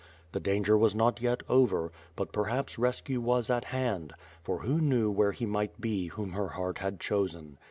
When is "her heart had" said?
6.31-6.99